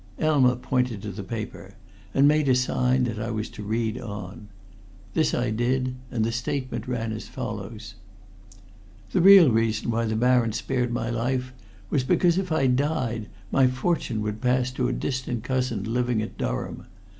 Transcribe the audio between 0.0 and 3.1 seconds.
Elma pointed to the paper, and made a sign